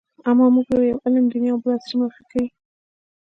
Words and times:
اما 0.29 0.45
موږ 0.53 0.65
ته 0.69 0.75
يو 0.91 0.97
علم 1.03 1.25
دیني 1.31 1.49
او 1.53 1.59
بل 1.63 1.71
عصري 1.77 1.95
معرفي 1.99 2.23
کوي. 2.31 2.47